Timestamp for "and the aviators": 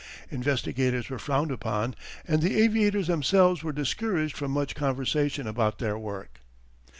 2.27-3.05